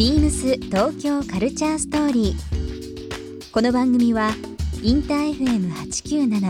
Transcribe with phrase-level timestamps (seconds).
[0.00, 3.52] ビームス東京カルチャーストーリー。
[3.52, 4.30] この番組は
[4.82, 6.40] インター FM897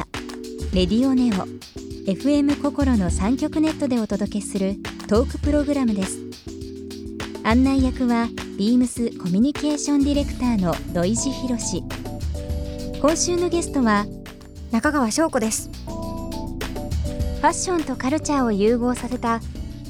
[0.73, 1.49] レディオネオ
[2.09, 4.77] FM 心の三極ネットでお届けする
[5.09, 6.21] トークプログラムです。
[7.43, 11.83] 案内役はビームスコミュニケーションディレクターの土井博志。
[13.01, 14.07] 今週のゲストは
[14.71, 19.41] 中川翔子ですファッションとカルチャーを融合させた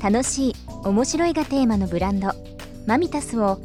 [0.02, 2.32] 楽しい面白いがテーマのブランド
[2.86, 3.58] マミタスを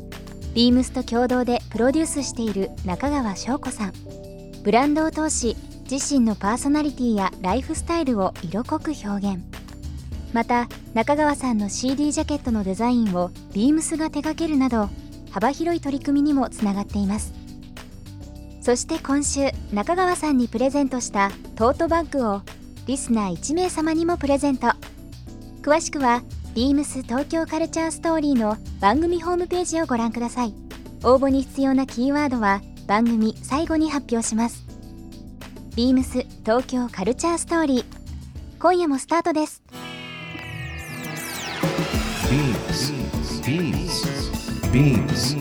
[0.53, 3.93] ビームスと共同でプロデュースしている中川翔子さん。
[4.63, 5.55] ブランドを通し
[5.89, 9.43] 自身のパーソナリティやライフスタイルを色濃く表現。
[10.33, 14.89] また中川さんの CD ジャケットのデザインをビームスが手掛けるなど
[15.31, 17.33] 幅広い取り組みにもつながっています。
[18.61, 22.41] そして今週中川さんにプレゼントしたトートバッグを
[22.87, 24.67] リスナー1名様にもプレゼント。
[25.61, 26.23] 詳しくは
[26.55, 30.53] ビームス東京カルチャーストーリーの番組ホームページをご覧ください
[31.03, 34.63] 応募に必要なキーワードは番組最後に発表します
[35.75, 37.85] ビームス東京カルチャーストーリー
[38.57, 39.63] 今夜もスタートです
[42.29, 42.91] Beams.
[43.43, 44.05] Beams.
[44.71, 45.35] Beams.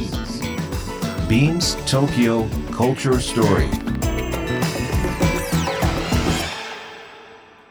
[1.28, 3.70] Beams Tokyo Culture Story.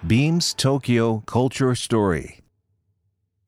[0.08, 2.43] Beams Tokyo Culture Story.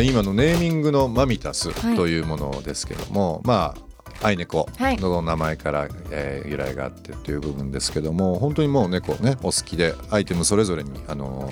[0.00, 3.92] 今のネーミングのマミタスというものですけども、まあ
[4.26, 11.50] 愛猫の名前から、えー由来があってという部分ですけども本当にもう猫ねお好きでアイテムそれぞれにあの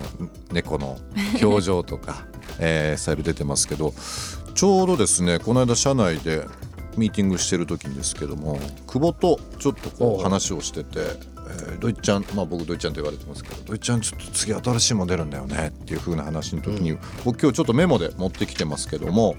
[0.52, 0.96] 猫の
[1.42, 2.26] 表情とか、
[2.58, 3.92] えースタイル出てますけど
[4.54, 6.46] ちょうどですねこの間社内で
[6.96, 10.22] ミーティングしてる時にですけども久保とちょっとこう。
[10.22, 11.00] 話をしてて、
[11.50, 19.36] えードイちゃんまあ僕ドイちゃんと言われてますけどドイちゃんちょっと次新しいもの出るんだよねっていう風な話の時に、僕今日ちょっとメモで持ってきてますけども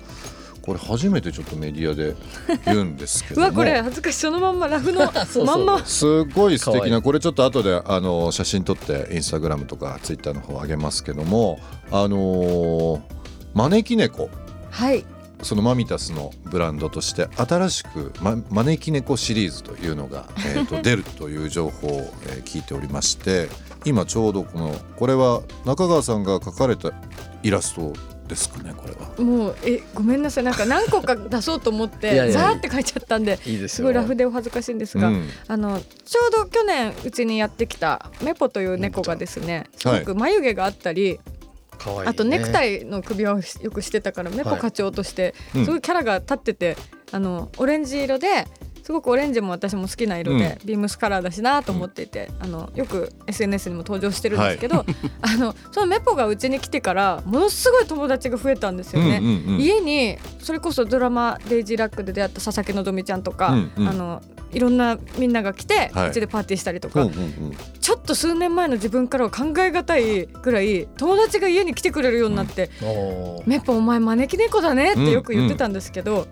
[0.62, 2.16] これ初めてちょっとメディアで
[2.66, 3.48] 言うんですけうども。
[3.48, 5.00] わこれ恥ずかしいそのまんまラフの
[5.46, 5.86] まんま。
[5.86, 11.60] すごい素敵なこれちょっと後であの写真撮ってインスタグラムとかツイッターの方上げますけども
[11.92, 13.02] あのー
[13.54, 14.30] 招き猫。
[14.70, 15.04] はい
[15.44, 21.92] そのマミタスのブランドとして新しく、ま、招き猫シリーズというのが、えー、と 出るという情報を、
[22.28, 23.48] えー聞いておりまして
[23.86, 26.92] 今ちょうどこのこれは中川さんが描かれた
[27.44, 27.94] イラスト
[28.32, 29.10] ですかねこれは。
[29.22, 30.44] もうえごめんなさい。
[30.46, 35.30] なんか何個か出そうと思って ザーって書いちゃったんでいいですごいラフでお恥ずかしいんですが、うん。
[35.48, 41.20] あのちょうど去年うちにやってきたメポという猫がですねすごく眉毛があったり、
[41.82, 42.06] 可愛いね。
[42.08, 45.66] あとネクタイの首輪をしよくしてたからメポ課長としてうん。
[45.66, 46.78] すごいキャラが立ってて、
[47.12, 48.46] あのオレンジ色で
[48.84, 54.86] すごくオレンジも私も好きな色で、ビームスカラーだしなと思っていて、あのよく SNS にも登場してるんですけど、
[55.22, 59.20] あのそのメポがうちに来てからものすごい友達が増えたんですよね。
[59.22, 59.62] うんうんうん。
[59.62, 63.88] 家にそれこそドラマ「デイジーラック」で出会った佐々木希ちゃんとか、うんうん。
[63.88, 64.22] あの
[64.54, 66.10] いろんなみんなが来て、はい。
[66.10, 67.58] うちでパーティーしたりとか、うんうんうん。
[67.80, 76.28] ちょっと数年前の自分からは考えがたいぐらい友達が家に来てくれるようになっておー「メポお前招き猫だね」ってよく言ってたんですけど、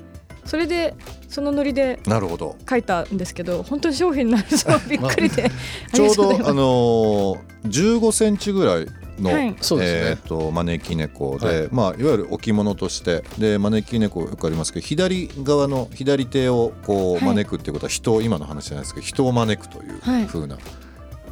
[0.45, 0.95] それで
[1.27, 2.55] そのノリでなるほど。
[2.69, 5.51] 書いたんですけど本当に商品になるそう びっくりで。
[5.93, 8.87] ちょうどあのー15センチぐらい
[9.21, 9.47] の、はい。
[9.47, 11.69] えー、と招き猫で、はい。
[11.71, 13.23] まあ、いわゆる置物として。
[13.37, 17.35] で招き猫よくありますけど左側の左手をこうはい。
[17.35, 20.25] 招くっていうことは人を今の話じゃないですけど人を招くというはい。
[20.25, 20.57] 風な、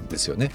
[0.10, 0.52] ですよね。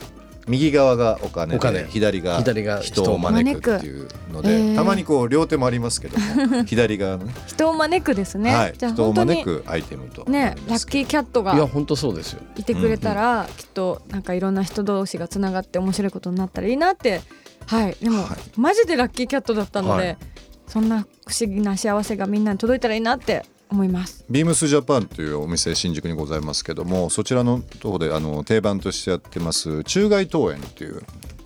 [0.48, 1.84] 右側がお金でお金。
[1.84, 7.34] 左が人を招くっていうので、たまにこう両手もありますけども 左側のね。
[7.46, 10.24] 人を招くですね、はい、じゃあ人を本当に招くアイテムと。
[10.24, 12.40] なねラッキーキャットいやが本当そうですよ。
[12.56, 17.20] いてくれたら、きっとなんかいろんな人同士がつながって面白いことになったらいいなって
[17.66, 17.96] はい。
[18.00, 20.18] でも、はいマジでラッキーキャットだったので、はい。
[20.66, 24.24] そんな不思議な幸せがみんなに届いたらいいなって思います。
[24.30, 31.02] ビームスジャパンというお店新宿にございますけどもそちらのところであの定番としてやってます中外桃園という、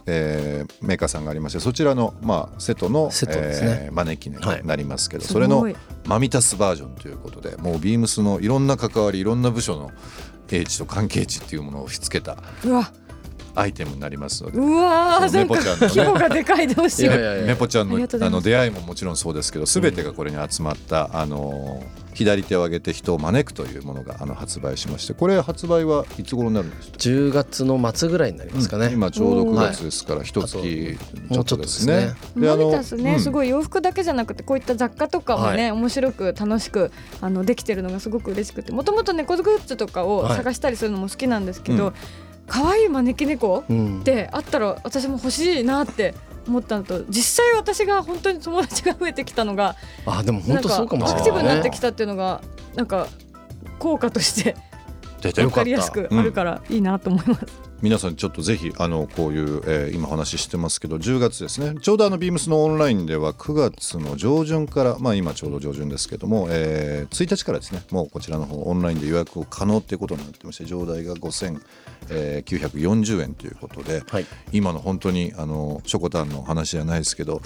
[0.07, 3.13] えーメーカーさんがありましてそちらの、まあ、セトのね。
[3.31, 4.63] えー招き猫はい。
[4.63, 5.67] になりますけど、すそれの
[6.07, 9.91] マミタスバージョンということでもうビームスのいろんな関わりいろんな部署の
[10.51, 12.93] 英知と関係値っていうものを押し付けたうわ
[13.57, 14.59] アイテムになりますので。
[14.59, 15.89] うわーメポちゃんのね。
[15.89, 17.15] 規模がでかいどうしよう。
[17.17, 17.47] いやいやいや。
[17.47, 21.83] メポちゃんのあの出会いももちろんそうですけど全てがこれに集まった、あの
[22.15, 30.97] 左手を上げて人を招くというものがあの発売しましてこれ発売はいつ頃になるんですか？10月の末ぐらいになりますかね、今ちょうど9おー月ですから一月はい
[31.31, 32.15] ちょっとですね。
[32.35, 40.37] マミタスね、すいごい洋服だけじゃなくてこういった雑貨とかもね、面白く楽しくあのできてるのがすごく嬉しくてもともと猫グッズとかをはい。
[40.37, 41.95] 探したりするのも好きなんですけど、うん
[42.47, 44.01] 可愛い招き猫うん。
[44.01, 46.15] ってあったら私も欲しいなって
[46.47, 49.75] 思ったのと実際私が本当に友達が増えてきたのが
[50.07, 52.41] あでも本当そうかもアクティブになってきたっていうのが
[52.77, 53.09] なんか
[53.79, 54.57] 効果として
[55.33, 57.47] 分かりやすくあるからいいなと思います。
[57.83, 77.43] 皆さんちょっとぜひあのこういう、えー今話してますけど10月ですねちょうどあのビームスのオンラインでは9月の上旬からまあ今ちょうど上旬ですけども、えー1日からですねもうこちらの方オンラインで予約を可能っていうことになってまして上代が5940円ということで、はい今の本当にあのショコタンの話じゃないですけど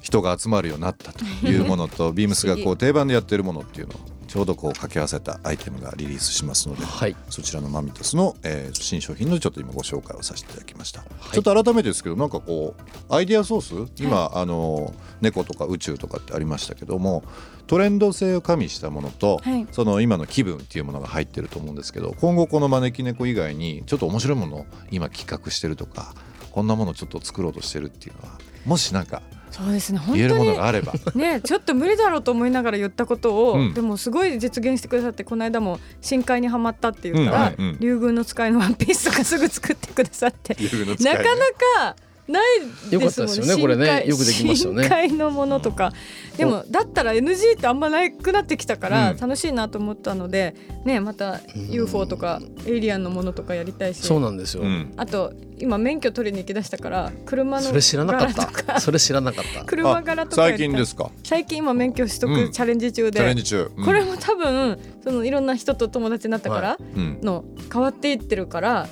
[0.00, 3.98] 人が集まるようになったというものとビームスがこう定番でやってるものっていうのを
[4.30, 7.16] ちょうどこう掛け合わせたアイテムがリリースしますので、はい。
[7.30, 17.24] そちらのマミタスの、えー新商品のちょっと今ご紹介をさせていただきました、ちょっと改めてですけどなんかこうアイデアソース今、あの猫とか宇宙とかってありましたけども
[17.66, 19.66] トレンド性を加味したものと、はい。
[19.72, 26.14] その今の気分っていうものが入ってると思うんですけど今後この招き猫以外にちょっと面白いものを今企画してるとか
[26.52, 29.98] こんなものをちょっと作ろうとしてるっていうのはもしなんかそうですね。
[29.98, 30.92] 本当があれば。
[31.14, 33.74] にねちょっと無理だろうと思いながら言ったことを、うん。
[33.74, 37.76] でもすごい実現してくださってこの間も深海にはまったって言ったら、うんうんうん。
[37.80, 40.54] 竜宮の使いのワンピースとかすぐ作ってくださって。
[40.54, 41.96] ないかなか
[42.30, 42.60] ない
[42.90, 43.62] よかったですもんですよね。
[43.62, 44.82] これね深海よくできましたよね。
[44.84, 45.92] 深海のものとか、
[46.36, 49.16] でもだったら NG ってあんまなくなってきたからうん。
[49.18, 50.54] 楽しいなと思ったので、
[50.84, 54.00] ねまた UFO とかエイリアンのものとかやりたいし。
[54.00, 55.32] そうなんですよ、うんあと
[55.62, 59.64] 今免許取りに行きだしたから車のそれ知らなかっ柄とた それ知らなかった。
[59.66, 61.10] 車柄とか最近ですか？
[61.22, 62.50] 最近今免許取得うん。
[62.50, 63.84] チャレンジ中で、チャレンジ中、うん。
[63.84, 67.18] これも多分そのいろんな人と友達になったからうん。
[67.22, 68.88] の変わっていってるから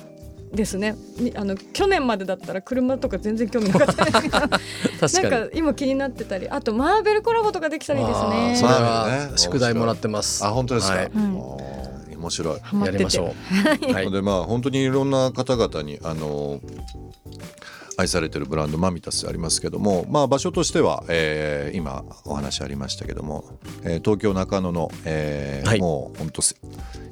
[0.53, 0.95] ですね。
[1.17, 4.05] にあの去年までだったら車とか全然興味なかった。
[4.05, 8.55] ですけどなんか今気になってたりあとマーベルコラボとかできたらいいですね。
[8.55, 10.45] それはルね宿題もらってます。
[10.45, 11.11] あ本当ですか、はい。
[11.13, 12.59] 面白い。
[12.85, 13.33] やりましょ
[13.89, 13.93] う。
[13.93, 14.11] はい。
[14.11, 16.59] でまあ本当にいろんな方々にあの
[17.99, 25.79] 愛されてるブランドマミタスありますけども、まあ、場所としては、えー今お話ありましたけども、えー東京中野の、えーはい。
[25.79, 26.55] もう本当せ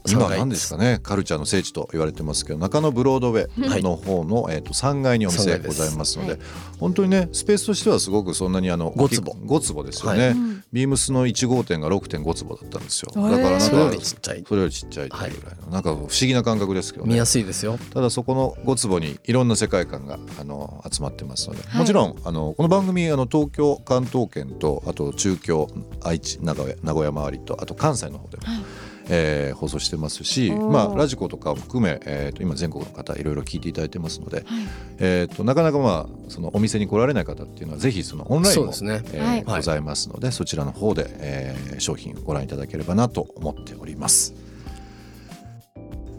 [0.10, 5.80] 今何ですかねカルチャーの聖地と言われてますけど中野ブロードウェイの方の、えー、と3階にお店3階です。
[5.82, 6.42] ございますのではい。
[6.80, 10.36] 本当にねスペースとしてはすごくそんなにあの5坪5坪ですよね、はい
[10.78, 13.12] ビームスの1号店が6.5坪だったんですよ。
[13.16, 14.44] だからなんそれよかりちっちゃい。
[14.48, 17.14] それよりちっちゃいっていうぐらいの、なんか不思議な感覚ですけどね。
[17.14, 17.80] 見やすいですよ。
[17.96, 21.80] ただそこの5坪にいろんな世界観があの集まってますので、はい。
[21.80, 25.68] もちろんあのこの番組あの東京関東圏とあと中京
[26.04, 28.44] 愛知名古屋名古屋周りとあと関西の方でも、
[29.10, 34.46] えー放送してますし、まあ、ラジコとかを含め、えー、と今全国の方いろいろ聞いていただいてますので、
[35.00, 39.02] えー、となかなかまあそのお店に来られない方っていうのはぜひそのオンラインも、そうですね。
[39.14, 39.44] えーはい。
[39.58, 44.34] ございますのでそちらの方で、えー商品をご覧いただければなと思っております。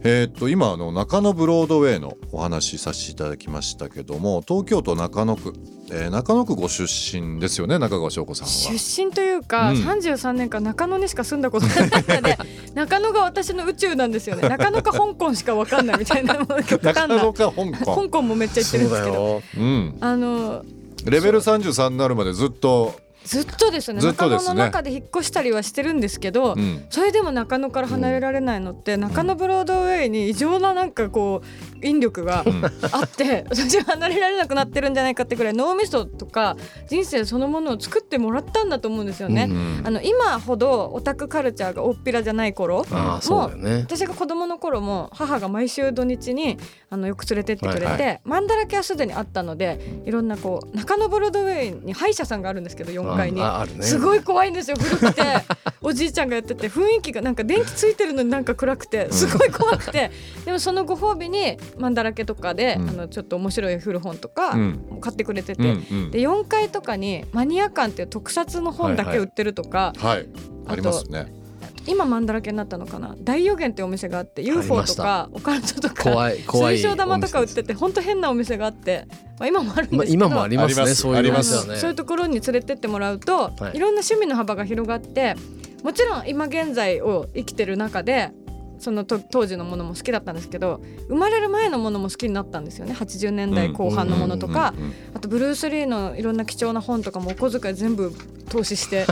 [0.05, 5.53] えーっと今あの中野ブロードウェイのお話しさせていただきましたけども東京都中野区、
[5.91, 8.53] えー中野区ご出身ですよね中川翔子さんは。
[8.53, 9.77] 出身というか、うん。
[9.79, 12.39] 33年間中野にしか住んだことがないので
[12.75, 14.47] 中野が私の宇宙なんですよね。
[14.49, 19.43] 中野か香港しかわかんないみたいな中野か香港香、港もめっちゃ行ってるんですけど。
[19.57, 20.65] うん、あの
[21.05, 24.07] レベル33になるまでずっと、ずっとですねね。
[24.07, 32.65] 中野の中で引っ越したりはしてるんですけど、うん、それでも中野から離れられないのって、中野ブロードウェイに異常ななんかこう引力がうん。
[32.65, 36.57] あって 私は離れられなくなってるんじゃないかってくらい脳みそとか
[36.89, 39.49] 人生そのものを作ってもらったんだと思うんですよね。
[39.51, 43.85] うんあの今ほどオタクカルチャーが大っぴらじゃない頃ああそうだよね。
[43.87, 46.59] 私が子供の頃も母が毎週土日に
[46.91, 53.41] あのよく連れてってくれて、はいはマンだらけはすでにあったのでいろんなこう中野ブロードウェイに歯医者さんがあるんですけど4階に。
[53.41, 53.83] ああるね。
[53.83, 54.77] すごい怖いんですよ。
[54.79, 55.23] 古くて。
[55.81, 60.11] おじいちゃんがやってて雰囲気がなんか電気ついてるのになんか暗くてすごい怖くて、
[60.45, 62.89] でもそのご褒美にマンだらけとかで、うん。
[62.89, 64.99] あのちょっと面白い古本とかうん。
[65.01, 66.11] 買ってくれてて、うんうん。
[66.11, 70.29] で4階とかにマニア館っていう特撮の本だけ売ってるとか、はい。
[70.67, 71.38] あとありますね。
[71.87, 73.15] 今マンだらけになったのかな？
[73.21, 79.07] 大予言ってお店があって UFO とかオカルトとか怖い怖い水晶玉とか売っててて本当変なお店があって、
[79.39, 81.55] まあ、今もあるんまあですけど、今もありますありますねそういうあります。
[81.55, 83.77] お店はねそういうところに連れてってもらうと、はい。
[83.77, 85.37] い、ろんな趣味の幅が広がって
[85.83, 88.33] もちろん今現在を生きてる中で
[88.79, 92.95] そのと当時のものも好きだったんですけど生まれる前のものも好きになったんですよね。
[92.95, 94.73] 80年代後半のものとか、
[95.15, 98.13] あとブルース・リーのいろんな貴重な本とかもお小遣い全部
[98.49, 99.05] 投資して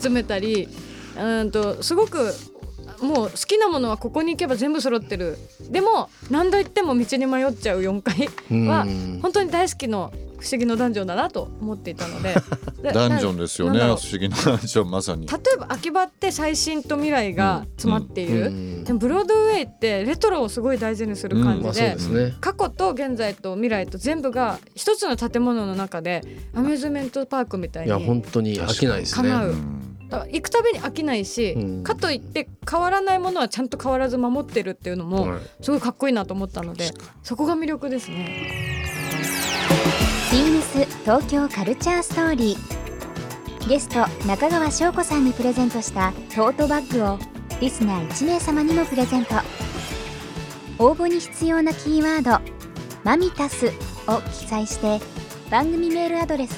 [0.00, 0.68] 集めたり
[1.18, 2.32] うんとすごく
[3.02, 5.36] もう好きなものはここに行けば全部揃ってる。
[5.70, 8.28] でも何度言っても道に迷っちゃう4階
[8.68, 8.86] は
[9.22, 12.34] 本当に大好きの不思議のダンジョンだなと思っていたので。
[12.82, 15.26] ダンジョンですよね不思議のダンジョンまさに。
[15.26, 26.22] 例えば秋葉って最新と未来が詰まっている、うんうん、でもブロードウェイってレトロをすごい大事にする感じでうんでね、過去と現在と未来と全部が一つの建物の中で
[26.54, 29.30] アミューズメントパークみたいにいや本当に飽きないですね。
[30.10, 36.92] 行くたびに飽きないし、うん、かといって変わらないものはちゃんと変わらず守ってるっていうのもすごいかっこいいなと思ったので、
[37.22, 38.67] そこが魅力ですね。
[40.30, 43.68] ビームス東京カルチャーストーリー。
[43.68, 47.18] ゲスト中川翔子さんにプレゼントしたトートバッグを
[47.60, 49.34] リスナー1名様にもプレゼント。
[50.78, 52.40] 応募に必要なキーワード
[53.04, 53.66] 「マミタス」
[54.06, 55.00] を記載して
[55.50, 56.54] 番組メールアドレス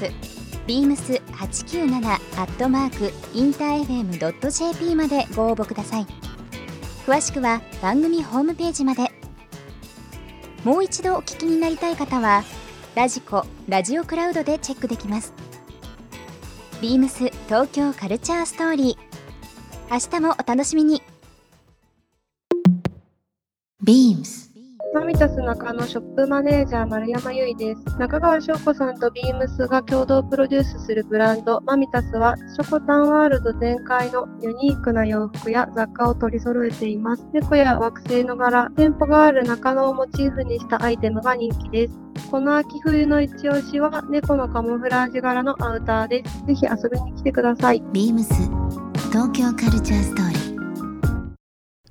[0.66, 6.06] beams897 アットマークインター FM.jp までご応募ください。
[7.06, 9.10] 詳しくは番組ホームページまで。
[10.64, 12.44] もう一度お聞きになりたい方は
[12.96, 15.32] ラジコラジオクラウドでチェックできます。
[16.82, 19.92] ビームス東京カルチャーストーリー。
[19.92, 21.00] 明日もお楽しみに。
[23.80, 24.49] ビームス。
[24.92, 27.98] マミタス中のショップマネージャー丸山由衣です。
[27.98, 37.24] 中川翔子さんとビームスが共同プロデュースするブランドマミタスはショコタンワールド全開のユニークな洋服や雑貨を取り揃えています。
[37.32, 41.96] 猫や惑星の柄、店舗がある中野をモチーフにしたアイテムが人気です。
[42.28, 46.44] この秋冬の一押しは猫のカモフラージュ柄のアウターです。
[46.46, 47.82] ぜひ遊びに来てください。
[47.92, 48.34] ビームス
[49.12, 50.40] 東京カルチャーストーリー。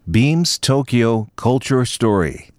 [0.05, 2.58] Beams Tokyo Culture Story